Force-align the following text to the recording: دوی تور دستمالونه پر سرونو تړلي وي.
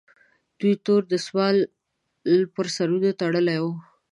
دوی 0.59 0.73
تور 0.85 1.01
دستمالونه 1.11 2.51
پر 2.55 2.65
سرونو 2.75 3.09
تړلي 3.19 3.57
وي. 3.63 3.71